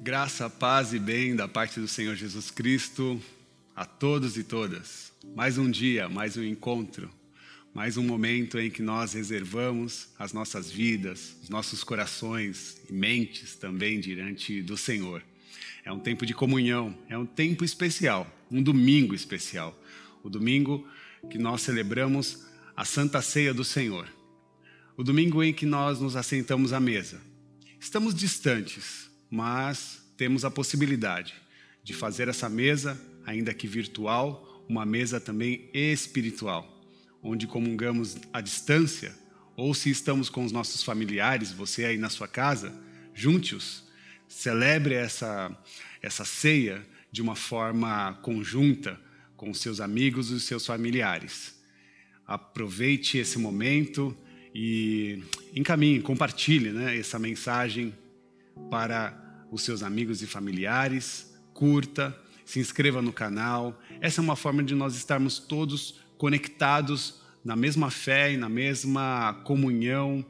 [0.00, 3.20] Graça, paz e bem da parte do Senhor Jesus Cristo
[3.74, 5.12] a todos e todas.
[5.34, 7.10] Mais um dia, mais um encontro,
[7.74, 13.54] mais um momento em que nós reservamos as nossas vidas, os nossos corações e mentes
[13.54, 15.22] também diante do Senhor.
[15.84, 19.78] É um tempo de comunhão, é um tempo especial, um domingo especial.
[20.22, 20.86] O domingo
[21.30, 22.44] que nós celebramos
[22.76, 24.08] a Santa Ceia do Senhor.
[24.96, 27.20] O domingo em que nós nos assentamos à mesa.
[27.80, 31.32] Estamos distantes, mas temos a possibilidade
[31.82, 36.68] de fazer essa mesa, ainda que virtual, uma mesa também espiritual,
[37.22, 39.16] onde comungamos à distância,
[39.56, 42.78] ou se estamos com os nossos familiares, você aí na sua casa,
[43.14, 43.84] juntos,
[44.28, 45.50] celebre essa,
[46.02, 49.00] essa ceia de uma forma conjunta
[49.34, 51.58] com seus amigos e seus familiares.
[52.26, 54.14] Aproveite esse momento
[54.54, 55.22] e
[55.56, 57.94] encaminhe, compartilhe né, essa mensagem
[58.70, 59.21] para
[59.52, 63.78] os seus amigos e familiares, curta, se inscreva no canal.
[64.00, 69.40] Essa é uma forma de nós estarmos todos conectados na mesma fé e na mesma
[69.44, 70.24] comunhão,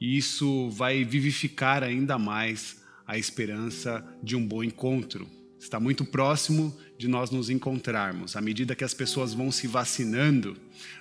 [0.00, 5.28] e isso vai vivificar ainda mais a esperança de um bom encontro.
[5.58, 8.36] Está muito próximo de nós nos encontrarmos.
[8.36, 10.56] À medida que as pessoas vão se vacinando,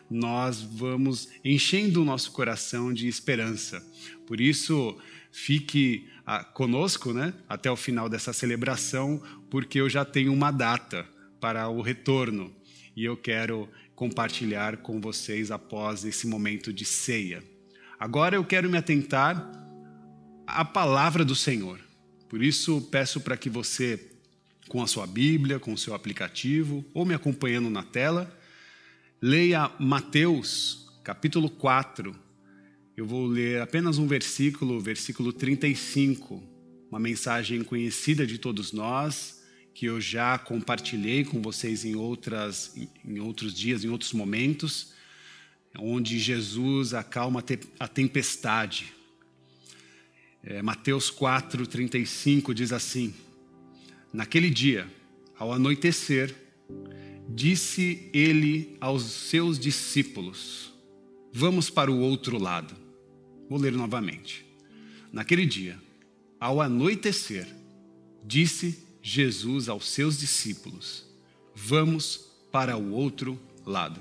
[0.10, 3.86] nós vamos enchendo o nosso coração de esperança.
[4.26, 4.98] Por isso,
[5.36, 11.06] fique ah, conosco né, até o final dessa celebração, porque eu já tenho uma data
[11.42, 12.56] para o retorno
[12.96, 17.44] e eu quero compartilhar com vocês após esse momento de ceia.
[18.00, 19.52] Agora eu quero me atentar
[20.48, 21.82] à palavra do Senhor.
[22.30, 24.00] Por isso peço para que você,
[24.70, 28.34] com a sua Bíblia, com o seu aplicativo, ou me acompanhando na tela,
[29.22, 32.25] leia Mateus, capítulo 4,
[32.98, 36.42] eu vou ler apenas um versículo, versículo 35,
[36.90, 39.44] uma mensagem conhecida de todos nós,
[39.74, 42.74] que eu já compartilhei com vocês em, outras,
[43.04, 44.94] em outros dias, em outros momentos,
[45.78, 47.44] onde Jesus acalma
[47.78, 48.94] a tempestade.
[50.42, 53.14] É, Mateus 4, 35 diz assim:
[54.14, 54.90] Naquele dia,
[55.38, 56.34] ao anoitecer,
[57.28, 60.74] disse ele aos seus discípulos:
[61.34, 62.85] Vamos para o outro lado.
[63.50, 64.46] Vou ler novamente.
[65.12, 65.80] Naquele dia,
[66.40, 67.48] ao anoitecer,
[68.24, 71.06] disse Jesus aos seus discípulos:
[71.56, 74.00] Vamos para o outro lado.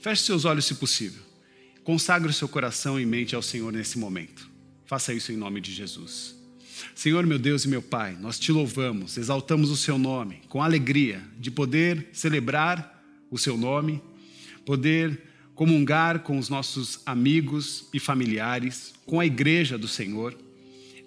[0.00, 1.22] Feche seus olhos se possível.
[1.84, 4.48] Consagre o seu coração e mente ao Senhor nesse momento.
[4.84, 6.34] Faça isso em nome de Jesus.
[6.94, 11.22] Senhor, meu Deus e meu Pai, nós te louvamos, exaltamos o seu nome com alegria
[11.38, 14.02] de poder celebrar o seu nome,
[14.64, 15.29] poder
[15.60, 20.34] comungar com os nossos amigos e familiares, com a igreja do Senhor.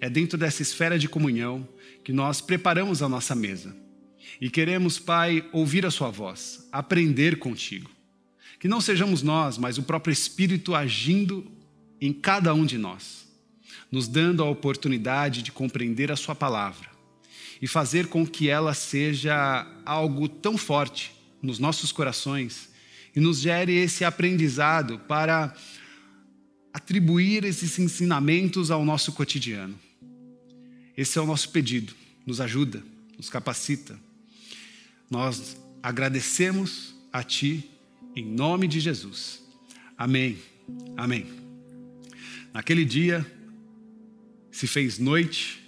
[0.00, 1.66] É dentro dessa esfera de comunhão
[2.04, 3.76] que nós preparamos a nossa mesa.
[4.40, 7.90] E queremos, Pai, ouvir a Sua voz, aprender contigo.
[8.60, 11.44] Que não sejamos nós, mas o próprio Espírito agindo
[12.00, 13.26] em cada um de nós,
[13.90, 16.88] nos dando a oportunidade de compreender a Sua palavra
[17.60, 21.10] e fazer com que ela seja algo tão forte
[21.42, 22.72] nos nossos corações
[23.14, 25.54] e nos gere esse aprendizado para
[26.72, 29.78] atribuir esses ensinamentos ao nosso cotidiano.
[30.96, 31.94] Esse é o nosso pedido.
[32.26, 32.82] Nos ajuda,
[33.16, 33.98] nos capacita.
[35.10, 37.70] Nós agradecemos a Ti
[38.16, 39.42] em nome de Jesus.
[39.96, 40.38] Amém.
[40.96, 41.26] Amém.
[42.52, 43.24] Naquele dia
[44.50, 45.60] se fez noite.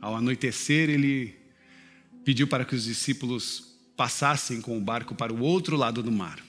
[0.00, 1.34] Ao anoitecer, ele
[2.24, 6.47] pediu para que os discípulos passassem com o barco para o outro lado do mar.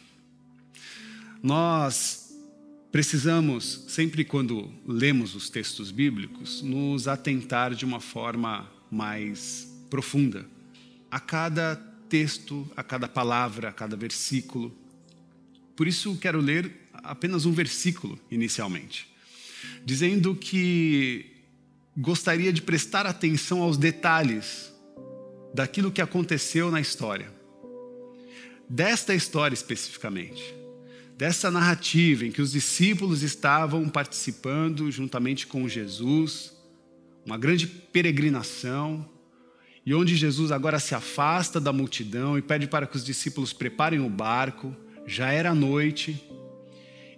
[1.41, 2.35] Nós
[2.91, 10.45] precisamos, sempre quando lemos os textos bíblicos, nos atentar de uma forma mais profunda
[11.09, 11.77] a cada
[12.09, 14.75] texto, a cada palavra, a cada versículo.
[15.75, 19.07] Por isso quero ler apenas um versículo inicialmente,
[19.85, 21.37] dizendo que
[21.95, 24.73] gostaria de prestar atenção aos detalhes
[25.53, 27.31] daquilo que aconteceu na história.
[28.69, 30.58] Desta história especificamente
[31.19, 36.55] dessa narrativa em que os discípulos estavam participando juntamente com Jesus,
[37.25, 39.05] uma grande peregrinação,
[39.85, 43.99] e onde Jesus agora se afasta da multidão e pede para que os discípulos preparem
[43.99, 44.73] o barco,
[45.05, 46.23] já era noite,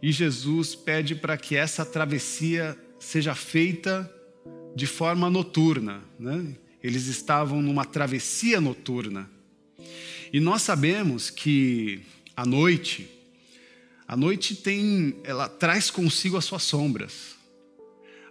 [0.02, 4.12] e Jesus pede para que essa travessia seja feita
[4.76, 6.02] de forma noturna.
[6.18, 6.56] Né?
[6.82, 9.30] Eles estavam numa travessia noturna.
[10.34, 12.02] E nós sabemos que
[12.36, 13.21] à noite,
[14.12, 17.38] a noite tem, ela traz consigo as suas sombras.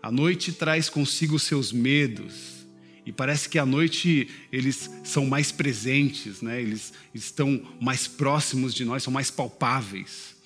[0.02, 2.66] A noite traz consigo os seus medos
[3.06, 6.60] E parece que à noite eles são mais presentes, né?
[6.60, 10.36] eles estão mais próximos de nós, são mais palpáveis.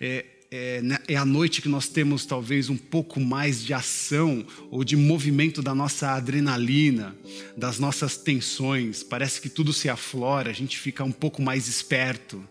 [0.00, 4.44] É, é, né, é, a noite que nós temos talvez um pouco mais de ação
[4.72, 7.16] ou de movimento da nossa adrenalina,
[7.56, 9.04] das nossas tensões.
[9.04, 12.42] Parece que tudo se aflora, a gente fica um pouco mais esperto.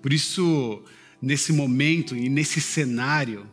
[0.00, 0.82] Por isso,
[1.20, 3.48] nesse momento e nesse cenário,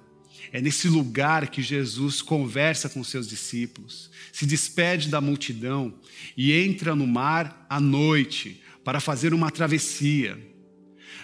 [0.51, 5.93] é nesse lugar que Jesus conversa com seus discípulos, se despede da multidão
[6.37, 10.37] e entra no mar à noite para fazer uma travessia.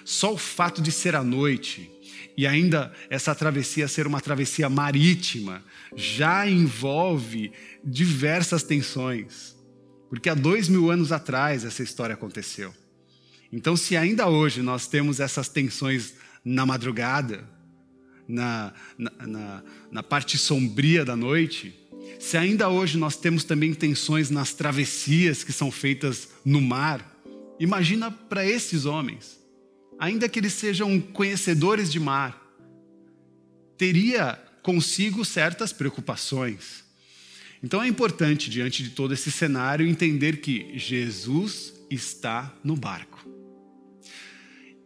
[0.03, 1.89] Só o fato de ser à noite
[2.37, 5.63] e ainda essa travessia ser uma travessia marítima
[5.95, 7.51] já envolve
[7.83, 9.55] diversas tensões,
[10.09, 12.73] porque há dois mil anos atrás essa história aconteceu.
[13.51, 17.47] Então, se ainda hoje nós temos essas tensões na madrugada,
[18.27, 21.73] na, na, na, na parte sombria da noite,
[22.19, 27.19] se ainda hoje nós temos também tensões nas travessias que são feitas no mar,
[27.59, 29.39] imagina para esses homens,
[29.99, 32.39] ainda que eles sejam conhecedores de mar,
[33.77, 36.83] teria consigo certas preocupações.
[37.63, 43.10] Então é importante, diante de todo esse cenário, entender que Jesus está no barco.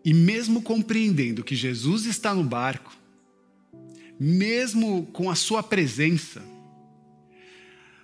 [0.05, 2.95] E mesmo compreendendo que Jesus está no barco,
[4.19, 6.43] mesmo com a sua presença,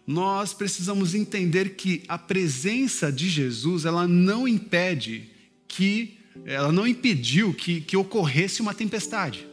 [0.06, 5.30] nós precisamos entender que a presença de Jesus, ela não impede
[5.68, 9.48] que, ela não impediu que, que ocorresse uma tempestade.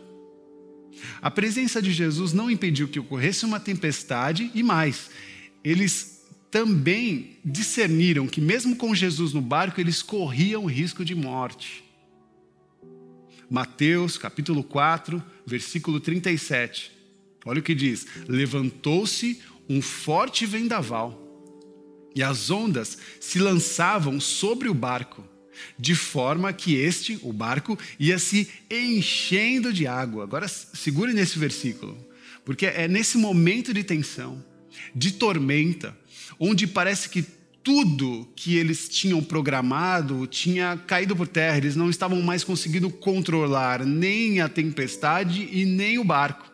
[1.21, 5.11] A presença de Jesus não impediu que ocorresse uma tempestade e mais,
[5.63, 11.88] eles também discerniram que mesmo com Jesus no barco, eles corriam risco de morte.
[13.51, 16.93] Mateus capítulo 4, versículo 37.
[17.47, 21.19] Olha o que diz: Levantou-se um forte vendaval,
[22.15, 25.25] e as ondas se lançavam sobre o barco,
[25.79, 30.25] de forma que este, o barco, ia se enchendo de água.
[30.25, 31.97] Agora segure nesse versículo,
[32.45, 34.45] porque é nesse momento de tensão,
[34.95, 35.97] de tormenta,
[36.39, 37.25] onde parece que
[37.69, 43.85] tudo que eles tinham programado tinha caído por terra, eles não estavam mais conseguindo controlar
[43.85, 46.51] nem a tempestade e nem o barco.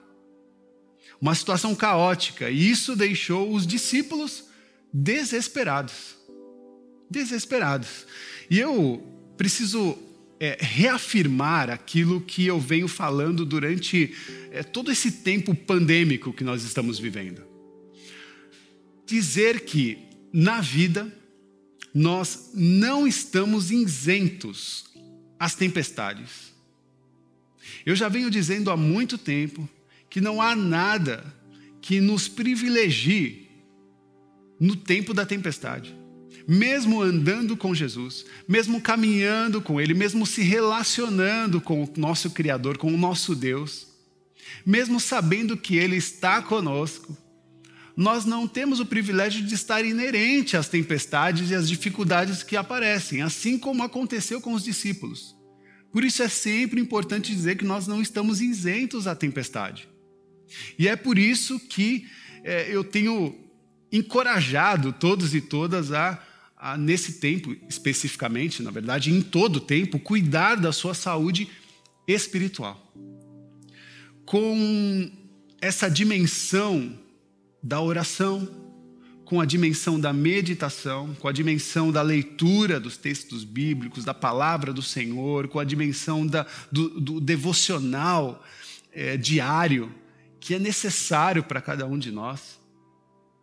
[1.20, 4.46] Uma situação caótica, e isso deixou os discípulos
[4.92, 6.16] desesperados.
[7.08, 8.08] Desesperados.
[8.50, 9.00] E eu
[9.36, 9.96] preciso
[10.40, 14.12] é, reafirmar aquilo que eu venho falando durante
[14.50, 17.40] é, todo esse tempo pandêmico que nós estamos vivendo.
[19.06, 21.16] Dizer que na vida,
[21.94, 24.86] nós não estamos isentos
[25.38, 26.52] às tempestades.
[27.86, 29.68] Eu já venho dizendo há muito tempo
[30.10, 31.24] que não há nada
[31.80, 33.48] que nos privilegie
[34.58, 35.94] no tempo da tempestade.
[36.48, 42.76] Mesmo andando com Jesus, mesmo caminhando com Ele, mesmo se relacionando com o nosso Criador,
[42.76, 43.86] com o nosso Deus,
[44.66, 47.16] mesmo sabendo que Ele está conosco,
[47.96, 53.22] nós não temos o privilégio de estar inerente às tempestades e às dificuldades que aparecem,
[53.22, 55.34] assim como aconteceu com os discípulos.
[55.92, 59.88] Por isso é sempre importante dizer que nós não estamos isentos à tempestade.
[60.76, 62.06] E é por isso que
[62.42, 63.38] é, eu tenho
[63.92, 66.20] encorajado todos e todas a,
[66.56, 71.48] a, nesse tempo especificamente, na verdade, em todo o tempo, cuidar da sua saúde
[72.08, 72.92] espiritual.
[74.26, 75.12] Com
[75.60, 76.98] essa dimensão
[77.64, 78.46] da oração,
[79.24, 84.70] com a dimensão da meditação, com a dimensão da leitura dos textos bíblicos, da palavra
[84.70, 88.44] do Senhor, com a dimensão da, do, do devocional
[88.92, 89.90] é, diário
[90.38, 92.60] que é necessário para cada um de nós.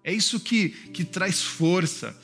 [0.04, 2.16] É isso que, que traz força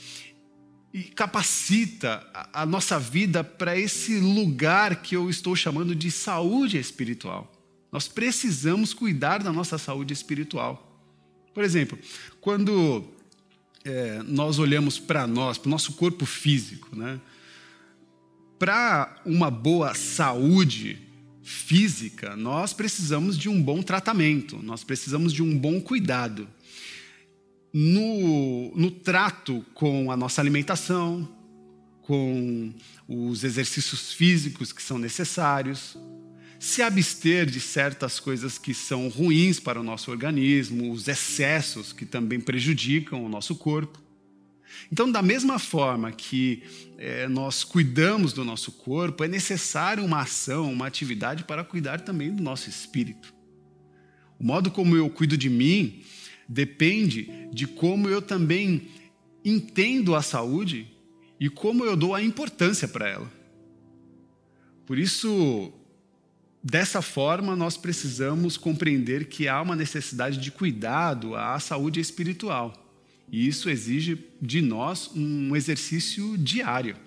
[0.94, 6.78] e capacita a, a nossa vida para esse lugar que eu estou chamando de saúde
[6.78, 7.52] espiritual.
[7.92, 10.87] Nós precisamos cuidar da nossa saúde espiritual.
[11.58, 11.98] Por exemplo,
[12.40, 13.04] quando
[13.84, 17.20] é, nós olhamos para nós, para o nosso corpo físico, né?
[18.60, 21.00] para uma boa saúde
[21.42, 26.48] física, nós precisamos de um bom tratamento, nós precisamos de um bom cuidado.
[27.74, 31.28] No, no trato com a nossa alimentação,
[32.04, 32.72] com
[33.08, 35.98] os exercícios físicos que são necessários,
[36.60, 42.06] se abster de certas coisas que são ruins para o nosso organismo, os excessos que
[42.06, 44.02] também prejudicam o nosso corpo.
[44.92, 46.64] Então, da mesma forma que
[46.98, 52.32] é, nós cuidamos do nosso corpo, é necessário uma ação, uma atividade para cuidar também
[52.32, 53.34] do nosso espírito.
[54.40, 56.04] O modo como eu cuido de mim
[56.48, 58.88] depende de como eu também
[59.44, 60.88] entendo a saúde
[61.40, 63.32] e como eu dou a importância para ela.
[64.86, 65.74] Por isso,
[66.70, 72.74] dessa forma, nós precisamos compreender que há uma necessidade de cuidado à saúde espiritual.
[73.32, 76.98] E isso exige de nós um exercício diário,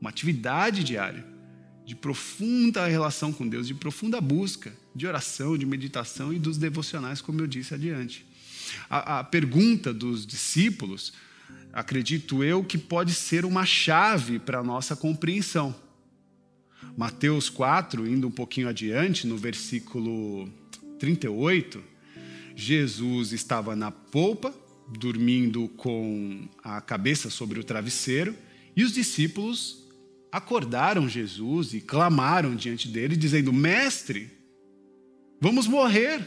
[0.00, 1.26] uma atividade diária,
[1.84, 7.20] de profunda relação com Deus, de profunda busca, de oração, de meditação e dos devocionais,
[7.20, 8.26] como eu disse adiante.
[8.88, 11.12] A, a pergunta dos discípulos,
[11.72, 15.74] acredito eu, que pode ser uma chave para a nossa compreensão.
[16.98, 20.52] Mateus 4, indo um pouquinho adiante, no versículo
[20.98, 21.80] 38,
[22.56, 24.52] Jesus estava na polpa,
[24.88, 28.34] dormindo com a cabeça sobre o travesseiro,
[28.74, 29.86] e os discípulos
[30.32, 34.28] acordaram Jesus e clamaram diante dele, dizendo: Mestre,
[35.40, 36.20] vamos morrer.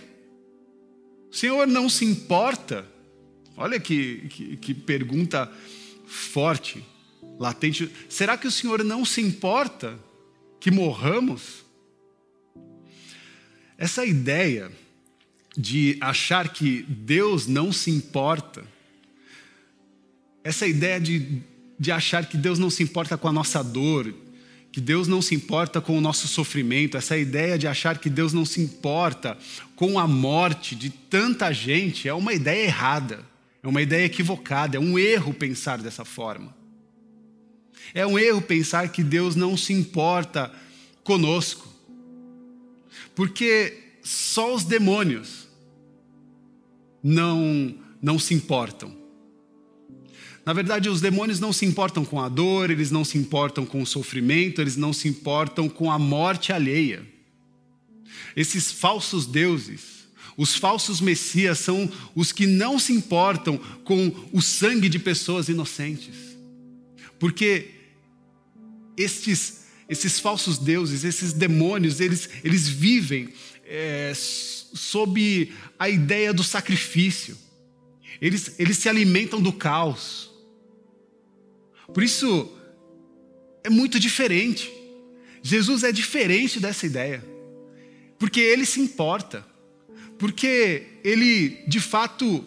[1.30, 2.90] O Senhor não se importa.
[3.58, 5.52] Olha que, que, que pergunta
[6.06, 6.82] forte,
[7.38, 7.92] latente.
[8.08, 10.00] Será que o Senhor não se importa
[10.62, 11.66] que morramos?
[13.78, 14.72] Essa ideia
[15.58, 18.64] de achar que Deus não se importa,
[20.44, 21.42] essa ideia de,
[21.80, 24.14] de achar que Deus não se importa com a nossa dor,
[24.72, 28.32] que Deus não se importa com o nosso sofrimento, essa ideia de achar que Deus
[28.32, 29.38] não se importa
[29.76, 33.26] com a morte de tanta gente, é uma ideia errada,
[33.64, 36.61] é uma ideia equivocada, é um erro pensar dessa forma.
[37.94, 40.52] É um erro pensar que Deus não se importa
[41.04, 41.68] conosco,
[43.16, 45.48] porque só os demônios
[47.04, 49.02] não, não se importam.
[50.46, 53.82] Na verdade, os demônios não se importam com a dor, eles não se importam com
[53.82, 57.06] o sofrimento, eles não se importam com a morte alheia.
[58.36, 64.90] Esses falsos deuses, os falsos messias, são os que não se importam com o sangue
[64.90, 66.31] de pessoas inocentes.
[67.22, 67.70] Porque
[68.98, 73.30] estes, esses falsos deuses, esses demônios, eles, eles vivem
[73.64, 77.38] é, sob a ideia do sacrifício.
[78.20, 80.32] Eles, eles se alimentam do caos.
[81.94, 82.52] Por isso,
[83.64, 84.72] é muito diferente.
[85.44, 87.24] Jesus é diferente dessa ideia.
[88.18, 89.46] Porque ele se importa.
[90.18, 92.44] Porque ele, de fato,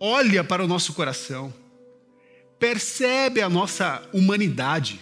[0.00, 1.54] olha para o nosso coração,
[2.58, 5.00] percebe a nossa humanidade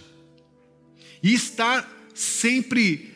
[1.21, 3.15] e está sempre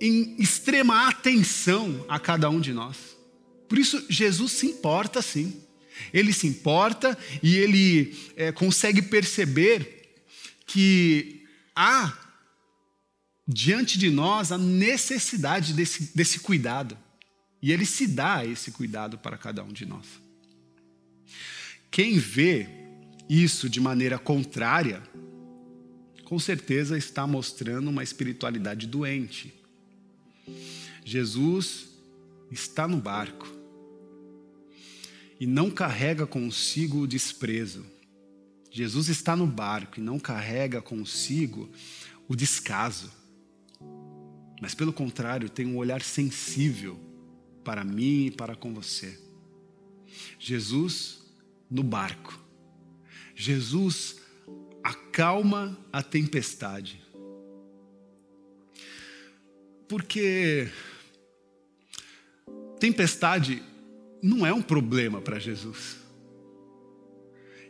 [0.00, 2.96] em extrema atenção a cada um de nós.
[3.68, 5.62] Por isso, Jesus se importa sim.
[6.12, 10.24] Ele se importa e ele é, consegue perceber
[10.66, 11.44] que
[11.76, 12.16] há
[13.46, 16.96] diante de nós a necessidade desse, desse cuidado.
[17.60, 20.06] E ele se dá esse cuidado para cada um de nós.
[21.90, 22.68] Quem vê
[23.28, 25.02] isso de maneira contrária,
[26.24, 29.60] com certeza está mostrando uma espiritualidade doente
[31.04, 31.88] Jesus
[32.50, 33.48] está no barco
[35.38, 37.84] e não carrega consigo o desprezo.
[38.70, 41.68] Jesus está no barco e não carrega consigo
[42.28, 43.10] o descaso,
[44.60, 46.96] mas pelo contrário, tem um olhar sensível
[47.64, 49.18] para mim e para com você.
[50.38, 51.19] Jesus
[51.70, 52.38] no barco.
[53.34, 54.16] Jesus
[54.82, 57.00] acalma a tempestade.
[59.88, 60.68] Porque
[62.78, 63.62] tempestade
[64.22, 65.96] não é um problema para Jesus.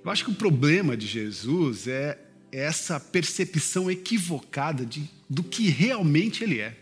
[0.02, 2.18] Eu acho que o problema de Jesus é
[2.50, 6.76] essa percepção equivocada de, do que realmente ele é.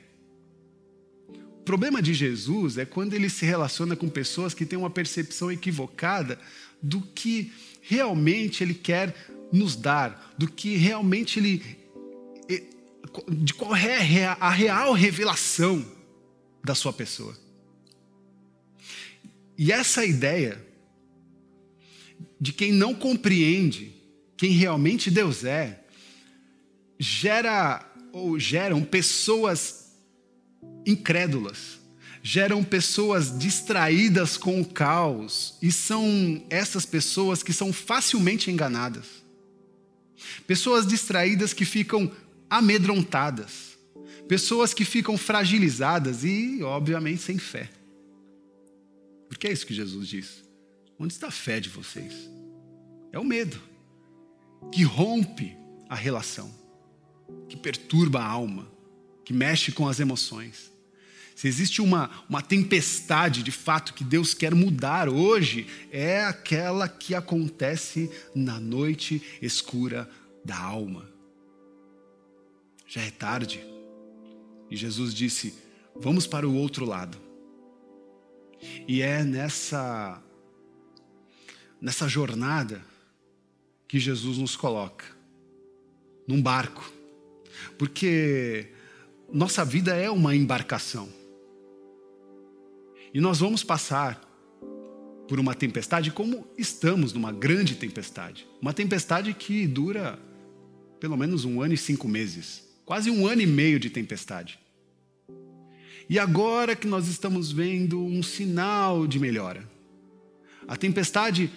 [1.28, 5.52] O problema de Jesus é quando ele se relaciona com pessoas que têm uma percepção
[5.52, 6.38] equivocada
[6.82, 9.14] do que realmente ele quer
[9.52, 11.78] nos dar, do que realmente ele
[13.26, 15.84] de qual é a real revelação
[16.62, 17.34] da sua pessoa.
[19.56, 20.62] E essa ideia
[22.40, 23.98] de quem não compreende
[24.38, 25.84] quem realmente Deus é,
[26.96, 29.92] gera ou geram pessoas
[30.86, 31.77] incrédulas,
[32.22, 39.06] geram pessoas distraídas com o caos, e são essas pessoas que são facilmente enganadas.
[40.46, 42.10] Pessoas distraídas que ficam
[42.50, 43.78] amedrontadas,
[44.26, 47.70] pessoas que ficam fragilizadas e, obviamente, sem fé.
[49.28, 50.44] Porque é isso que Jesus diz.
[50.98, 52.12] Onde está a fé de vocês?
[53.12, 53.60] É o medo
[54.72, 55.56] que rompe
[55.88, 56.52] a relação,
[57.48, 58.70] que perturba a alma,
[59.24, 60.72] que mexe com as emoções.
[61.38, 67.14] Se existe uma, uma tempestade de fato que Deus quer mudar hoje, é aquela que
[67.14, 70.10] acontece na noite escura
[70.44, 71.08] da alma.
[72.88, 73.64] Já é tarde.
[74.68, 75.54] E Jesus disse:
[75.94, 77.16] Vamos para o outro lado.
[78.88, 80.20] E é nessa
[81.80, 82.84] nessa jornada
[83.86, 85.04] que Jesus nos coloca
[86.26, 86.92] num barco.
[87.78, 88.72] Porque
[89.32, 91.16] nossa vida é uma embarcação.
[93.12, 94.20] E nós vamos passar
[95.28, 98.46] por uma tempestade como estamos numa grande tempestade.
[98.60, 100.18] Uma tempestade que dura
[100.98, 104.58] pelo menos um ano e cinco meses quase um ano e meio de tempestade.
[106.08, 109.62] E agora que nós estamos vendo um sinal de melhora.
[110.66, 111.50] A tempestade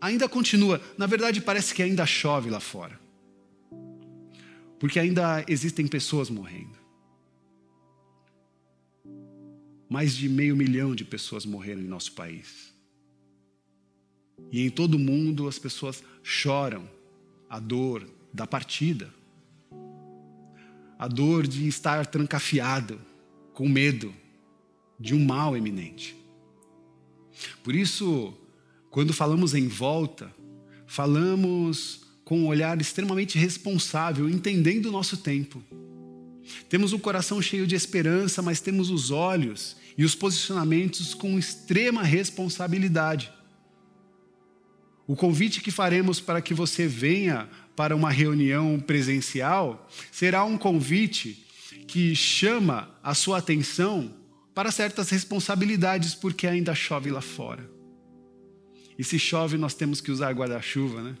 [0.00, 2.98] ainda continua, na verdade, parece que ainda chove lá fora.
[4.80, 6.78] Porque ainda existem pessoas morrendo.
[9.94, 12.74] Mais de meio milhão de pessoas morreram em nosso país.
[14.50, 16.90] E em todo o mundo as pessoas choram
[17.48, 19.08] a dor da partida.
[20.98, 23.00] A dor de estar trancafiado,
[23.52, 24.12] com medo
[24.98, 26.16] de um mal eminente.
[27.62, 28.34] Por isso,
[28.90, 30.34] quando falamos em volta,
[30.88, 35.62] falamos com um olhar extremamente responsável, entendendo o nosso tempo.
[36.68, 42.02] Temos o coração cheio de esperança, mas temos os olhos e os posicionamentos com extrema
[42.02, 43.32] responsabilidade.
[45.06, 51.44] O convite que faremos para que você venha para uma reunião presencial será um convite
[51.86, 54.12] que chama a sua atenção
[54.54, 57.68] para certas responsabilidades, porque ainda chove lá fora.
[58.98, 61.16] E se chove, nós temos que usar guarda-chuva, né?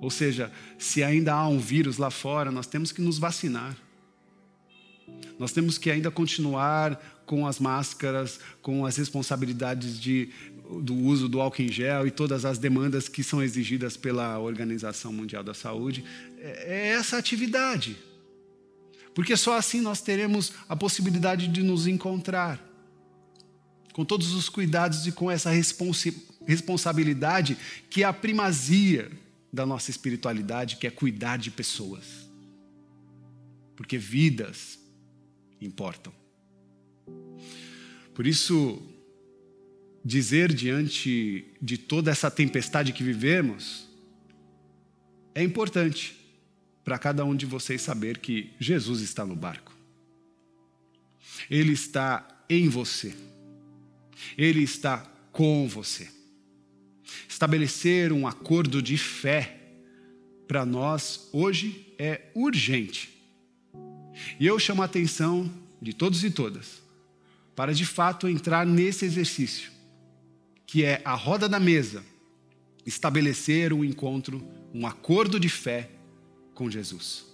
[0.00, 3.76] Ou seja, se ainda há um vírus lá fora, nós temos que nos vacinar.
[5.38, 10.30] Nós temos que ainda continuar com as máscaras, com as responsabilidades de,
[10.82, 15.12] do uso do álcool em gel e todas as demandas que são exigidas pela Organização
[15.12, 16.04] Mundial da Saúde.
[16.38, 17.96] É, é essa atividade.
[19.14, 22.60] Porque só assim nós teremos a possibilidade de nos encontrar.
[23.92, 25.50] Com todos os cuidados e com essa
[26.44, 27.56] responsabilidade
[27.88, 29.08] que é a primazia
[29.52, 32.28] da nossa espiritualidade, que é cuidar de pessoas.
[33.76, 34.80] Porque vidas
[35.60, 36.19] importam.
[38.14, 38.82] Por isso,
[40.04, 43.88] dizer diante de toda essa tempestade que vivemos
[45.34, 46.16] é importante
[46.84, 49.72] para cada um de vocês saber que Jesus está no barco.
[51.48, 53.14] Ele está em você.
[54.36, 54.98] Ele está
[55.32, 56.08] com você.
[57.28, 59.56] Estabelecer um acordo de fé
[60.46, 63.08] para nós hoje é urgente.
[64.38, 66.79] E eu chamo a atenção de todos e todas
[67.60, 69.70] para de fato entrar nesse exercício,
[70.64, 72.02] que é a roda da mesa,
[72.86, 74.42] estabelecer um encontro,
[74.72, 75.90] um acordo de fé
[76.54, 77.26] com Jesus.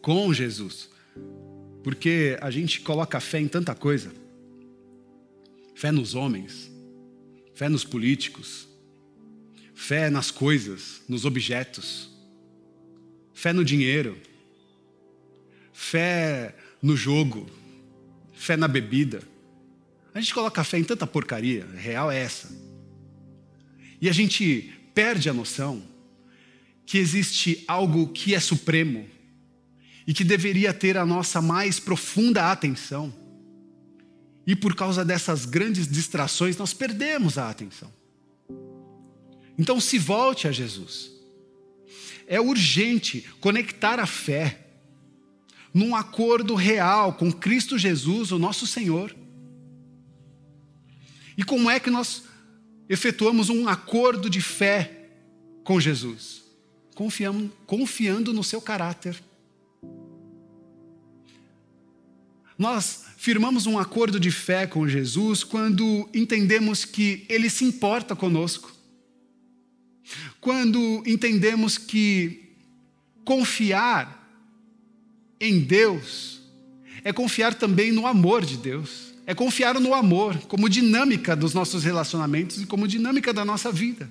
[0.00, 0.88] Com Jesus.
[1.82, 4.12] Porque a gente coloca fé em tanta coisa.
[5.74, 6.70] Fé nos homens,
[7.56, 8.68] fé nos políticos,
[9.74, 12.08] fé nas coisas, nos objetos,
[13.34, 14.16] fé no dinheiro,
[15.72, 17.50] fé no jogo,
[18.42, 19.22] fé na bebida.
[20.12, 22.50] A gente coloca fé em tanta porcaria, real é essa.
[24.00, 25.80] E a gente perde a noção
[26.84, 29.08] que existe algo que é supremo
[30.04, 33.14] e que deveria ter a nossa mais profunda atenção.
[34.44, 37.92] E por causa dessas grandes distrações, nós perdemos a atenção.
[39.56, 41.12] Então, se volte a Jesus.
[42.26, 44.71] É urgente conectar a fé
[45.72, 49.14] num acordo real com Cristo Jesus, o nosso Senhor.
[51.36, 52.24] E como é que nós
[52.88, 55.08] efetuamos um acordo de fé
[55.64, 56.42] com Jesus?
[56.94, 59.22] Confiamos, confiando no seu caráter.
[62.58, 68.70] Nós firmamos um acordo de fé com Jesus quando entendemos que Ele se importa conosco.
[70.40, 72.56] Quando entendemos que
[73.24, 74.21] confiar
[75.42, 76.40] em Deus
[77.02, 81.82] é confiar também no amor de Deus, é confiar no amor como dinâmica dos nossos
[81.82, 84.08] relacionamentos e como dinâmica da nossa vida.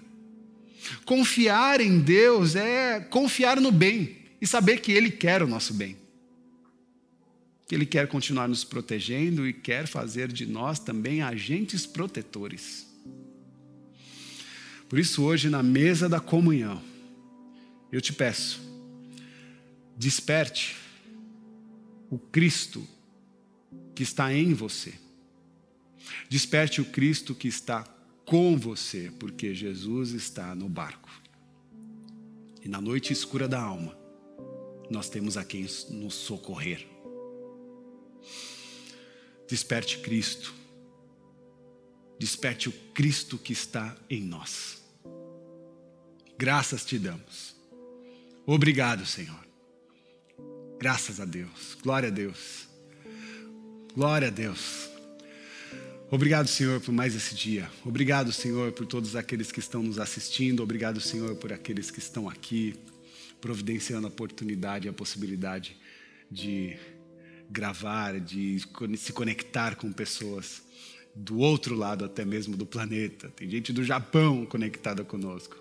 [1.05, 5.95] Confiar em Deus é confiar no bem e saber que Ele quer o nosso bem.
[7.65, 12.85] Que Ele quer continuar nos protegendo e quer fazer de nós também agentes protetores.
[14.89, 16.81] Por isso, hoje, na mesa da comunhão,
[17.89, 18.59] eu te peço,
[19.95, 20.81] desperte
[22.11, 22.85] o Cristo
[23.95, 24.93] que está em você.
[26.29, 27.83] Desperte o Cristo que está
[28.25, 31.09] com você, porque Jesus está no barco.
[32.61, 33.97] E na noite escura da alma,
[34.89, 36.85] nós temos a quem nos socorrer.
[39.47, 40.53] Desperte Cristo.
[42.19, 44.81] Desperte o Cristo que está em nós.
[46.37, 47.55] Graças te damos.
[48.45, 49.50] Obrigado, Senhor.
[50.81, 51.77] Graças a Deus.
[51.83, 52.67] Glória a Deus.
[53.93, 54.89] Glória a Deus.
[56.09, 57.69] Obrigado, Senhor, por mais esse dia.
[57.85, 60.63] Obrigado, Senhor, por todos aqueles que estão nos assistindo.
[60.63, 62.73] Obrigado, Senhor, por aqueles que estão aqui,
[63.39, 65.77] providenciando a oportunidade, a possibilidade
[66.31, 66.75] de
[67.47, 68.57] gravar, de
[68.97, 70.63] se conectar com pessoas
[71.13, 73.31] do outro lado, até mesmo do planeta.
[73.35, 75.55] Tem gente do Japão conectada conosco.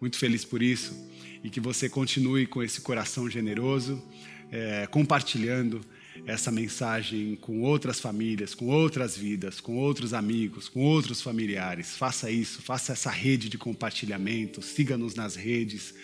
[0.00, 0.96] Muito feliz por isso
[1.44, 4.02] e que você continue com esse coração generoso,
[4.50, 5.80] é, compartilhando
[6.26, 11.96] essa mensagem com outras famílias, com outras vidas, com outros amigos, com outros familiares.
[11.96, 15.94] Faça isso, faça essa rede de compartilhamento, siga-nos nas redes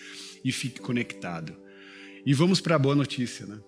[0.43, 1.55] e fique conectado.
[2.25, 3.59] E vamos para a boa notícia, né?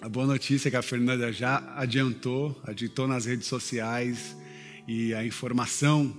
[0.00, 4.36] A boa notícia é que a Fernanda já adiantou, adiantou nas redes sociais
[4.86, 6.16] e a informação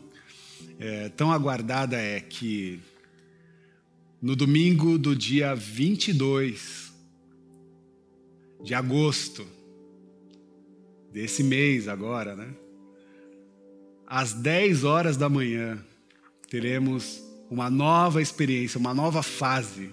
[0.78, 2.80] é, tão aguardada é que
[4.22, 6.89] no domingo do dia 22
[8.62, 9.46] de agosto
[11.12, 12.54] desse mês agora, né?
[14.06, 15.78] Às 10 horas da manhã,
[16.50, 19.92] teremos uma nova experiência, uma nova fase,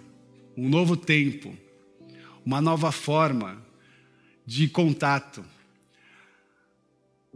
[0.56, 1.54] um novo tempo,
[2.44, 3.62] uma nova forma
[4.46, 5.44] de contato.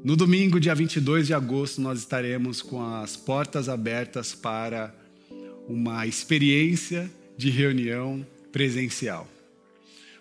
[0.03, 4.95] No domingo, dia 22 de agosto, nós estaremos com as portas abertas para
[5.69, 9.29] uma experiência de reunião presencial.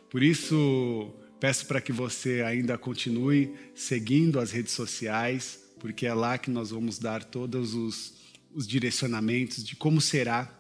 [0.10, 6.38] Por isso, peço para que você ainda continue seguindo as redes sociais, porque é lá
[6.38, 8.14] que nós vamos dar todos os,
[8.54, 10.52] os direcionamentos de como será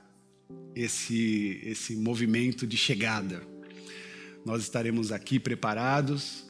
[0.75, 3.41] esse, esse movimento de chegada.
[4.45, 6.45] Nós estaremos aqui preparados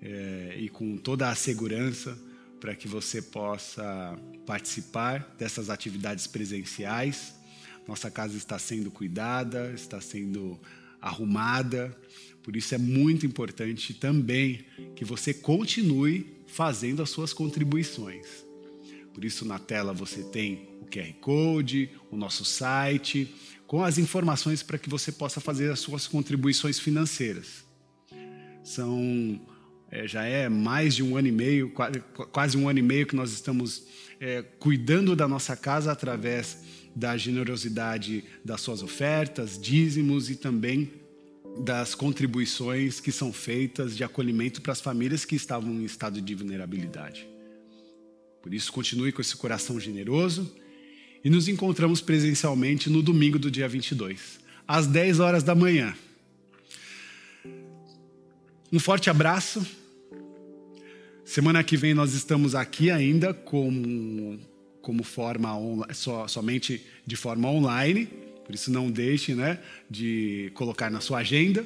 [0.00, 2.16] é, e com toda a segurança
[2.60, 7.34] para que você possa participar dessas atividades presenciais.
[7.88, 10.58] Nossa casa está sendo cuidada, está sendo
[11.00, 11.94] arrumada,
[12.44, 18.44] por isso é muito importante também que você continue fazendo as suas contribuições.
[19.14, 23.34] Por isso na tela você tem o QR Code, o nosso site,
[23.66, 27.64] com as informações para que você possa fazer as suas contribuições financeiras.
[28.62, 29.40] São
[29.90, 31.72] é, já é mais de um ano e meio,
[32.30, 33.86] quase um ano e meio que nós estamos
[34.20, 36.58] é, cuidando da nossa casa através
[36.94, 41.03] da generosidade das suas ofertas, dízimos e também
[41.58, 46.34] das contribuições que são feitas de acolhimento para as famílias que estavam em estado de
[46.34, 47.28] vulnerabilidade.
[48.42, 50.52] Por isso, continue com esse coração generoso
[51.24, 55.94] e nos encontramos presencialmente no domingo do dia 22, às 10 horas da manhã.
[58.72, 59.64] Um forte abraço.
[61.24, 64.38] Semana que vem nós estamos aqui ainda como,
[64.82, 65.50] como forma
[65.94, 69.58] so, somente de forma online por isso não deixe né,
[69.90, 71.64] de colocar na sua agenda.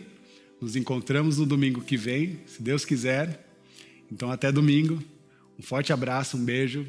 [0.60, 3.46] Nos encontramos no domingo que vem, se Deus quiser.
[4.10, 5.02] Então até domingo.
[5.58, 6.86] Um forte abraço, um beijo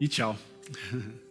[0.00, 0.38] e tchau.